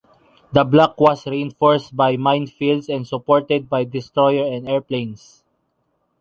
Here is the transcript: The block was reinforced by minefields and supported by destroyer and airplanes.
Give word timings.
The 0.51 0.63
block 0.63 0.99
was 0.99 1.27
reinforced 1.27 1.95
by 1.95 2.17
minefields 2.17 2.89
and 2.89 3.05
supported 3.05 3.69
by 3.69 3.83
destroyer 3.83 4.51
and 4.51 4.67
airplanes. 4.67 5.43